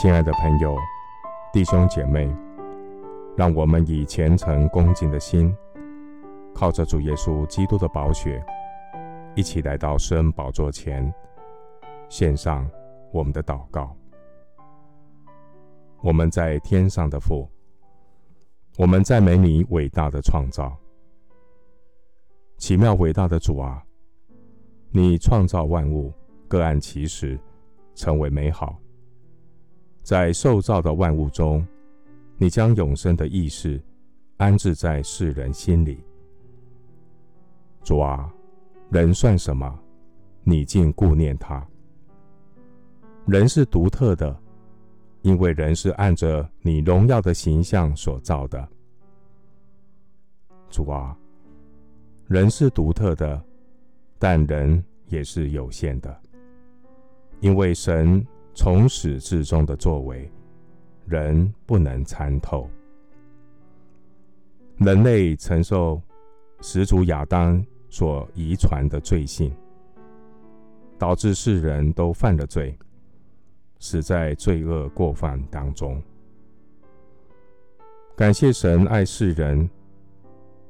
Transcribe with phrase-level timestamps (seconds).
[0.00, 0.76] 亲爱的朋友、
[1.52, 2.32] 弟兄姐妹，
[3.36, 5.52] 让我们以虔诚恭敬的心，
[6.54, 8.40] 靠着主耶稣基督的宝血，
[9.34, 11.12] 一起来到施恩宝座前，
[12.08, 12.64] 献上
[13.12, 13.92] 我们的祷告。
[16.00, 17.50] 我们在天上的父，
[18.76, 20.78] 我们赞美你伟大的创造，
[22.56, 23.82] 奇妙伟大的主啊！
[24.92, 26.14] 你创造万物，
[26.46, 27.36] 各按其时，
[27.96, 28.78] 成为美好。
[30.08, 31.62] 在受造的万物中，
[32.38, 33.78] 你将永生的意识
[34.38, 36.02] 安置在世人心里。
[37.84, 38.32] 主啊，
[38.88, 39.78] 人算什么？
[40.44, 41.62] 你竟顾念他。
[43.26, 44.34] 人是独特的，
[45.20, 48.66] 因为人是按着你荣耀的形象所造的。
[50.70, 51.14] 主啊，
[52.28, 53.38] 人是独特的，
[54.18, 56.18] 但人也是有限的，
[57.40, 58.26] 因为神。
[58.60, 60.28] 从始至终的作为，
[61.06, 62.68] 人不能参透。
[64.78, 66.02] 人类承受
[66.60, 69.54] 始祖亚当所遗传的罪性，
[70.98, 72.76] 导致世人都犯了罪，
[73.78, 76.02] 死在罪恶过犯当中。
[78.16, 79.70] 感谢神爱世人，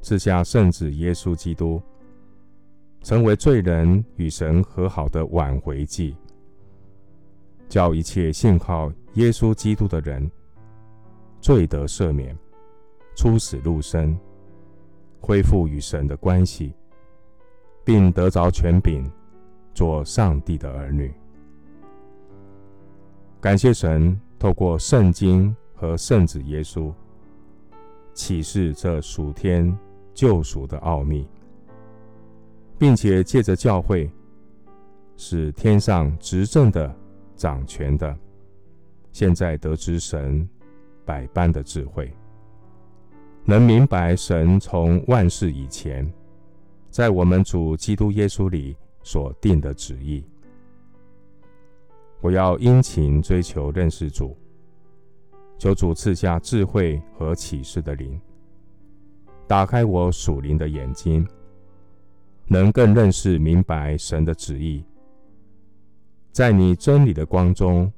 [0.02, 1.80] 赐下圣子耶稣基督，
[3.02, 6.14] 成为罪人与神和好的挽回祭。
[7.69, 10.30] 叫一切信靠耶稣基督的人，
[11.41, 12.36] 罪得赦免，
[13.14, 14.19] 出死入生，
[15.20, 16.72] 恢复与神的关系，
[17.84, 19.05] 并得着权柄，
[19.74, 21.12] 做上帝的儿女。
[23.41, 26.92] 感谢神透过圣经和圣子耶稣，
[28.14, 29.77] 启示这属天
[30.14, 31.28] 救赎的奥秘，
[32.78, 34.11] 并且借着教会，
[35.19, 36.92] 使天上执政的。
[37.39, 38.14] 掌权的，
[39.12, 40.46] 现在得知神
[41.07, 42.13] 百般的智慧，
[43.45, 46.13] 能明白神从万世以前，
[46.90, 50.24] 在我们主基督耶稣里所定的旨意。
[52.20, 54.36] 我要殷勤追求认识主，
[55.58, 58.20] 求主赐下智慧和启示的灵，
[59.46, 61.24] 打开我属灵的眼睛，
[62.48, 64.84] 能更认识明白神的旨意。
[66.33, 67.92] 在你真理的光中，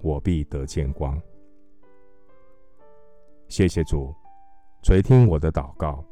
[0.00, 1.20] 我必得见光。
[3.48, 4.14] 谢谢主，
[4.82, 6.02] 垂听我的祷告，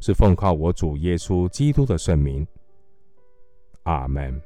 [0.00, 2.46] 是奉靠我主耶稣基督的圣名。
[3.82, 4.40] 阿门。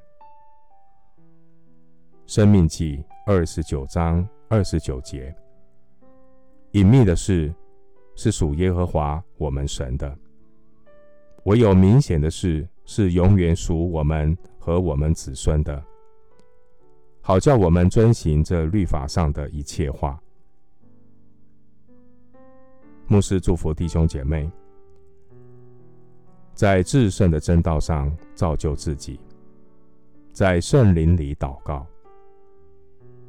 [2.27, 5.35] 生命记二十九章二十九节：
[6.73, 7.53] 隐秘的事
[8.17, 10.09] 是属耶和华我们神的；
[11.45, 15.85] 唯有明显的事是永远属我们和我们子孙的。
[17.31, 20.21] 好叫我们遵行这律法上的一切话。
[23.07, 24.51] 牧师祝福弟兄姐妹，
[26.55, 29.21] 在至圣的真道上造就自己，
[30.33, 31.87] 在圣灵里祷告，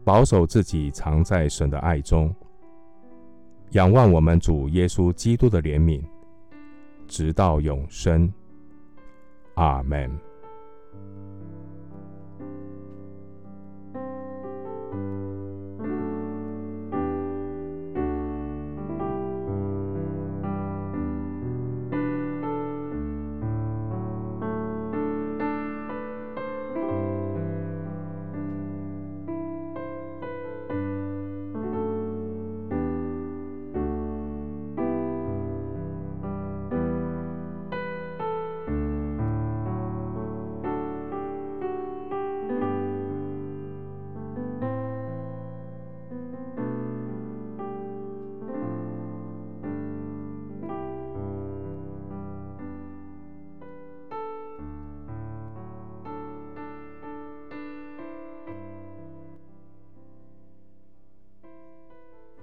[0.04, 2.34] 保守自己藏在神的爱中，
[3.74, 6.04] 仰望我们主耶稣基督的怜悯，
[7.08, 8.34] 直到永生。
[9.54, 10.10] 阿门。